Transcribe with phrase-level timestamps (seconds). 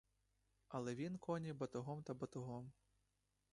[0.67, 2.71] Але він коні батогом та батогом.